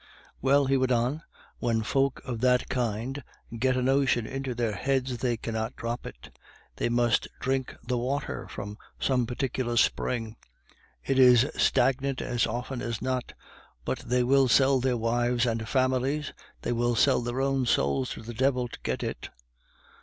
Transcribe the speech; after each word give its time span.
"Well," 0.41 0.65
he 0.65 0.77
went 0.77 0.91
on, 0.91 1.21
"when 1.59 1.83
folk 1.83 2.21
of 2.25 2.41
that 2.41 2.69
kind 2.69 3.23
get 3.59 3.77
a 3.77 3.83
notion 3.83 4.25
into 4.25 4.55
their 4.55 4.71
heads, 4.73 5.19
they 5.19 5.37
cannot 5.37 5.75
drop 5.75 6.07
it. 6.07 6.35
They 6.77 6.89
must 6.89 7.27
drink 7.39 7.75
the 7.83 7.99
water 7.99 8.47
from 8.47 8.79
some 8.99 9.27
particular 9.27 9.77
spring 9.77 10.37
it 11.05 11.19
is 11.19 11.45
stagnant 11.55 12.19
as 12.19 12.47
often 12.47 12.81
as 12.81 12.99
not; 12.99 13.33
but 13.85 13.99
they 13.99 14.23
will 14.23 14.47
sell 14.47 14.79
their 14.79 14.97
wives 14.97 15.45
and 15.45 15.69
families, 15.69 16.33
they 16.63 16.71
will 16.71 16.95
sell 16.95 17.21
their 17.21 17.39
own 17.39 17.67
souls 17.67 18.09
to 18.13 18.23
the 18.23 18.33
devil 18.33 18.67
to 18.69 18.79
get 18.81 19.03
it. 19.03 19.29